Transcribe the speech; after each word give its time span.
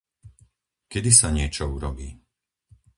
Kedy 0.91 1.11
sa 1.19 1.29
niečo 1.37 1.63
urobí? 1.75 2.07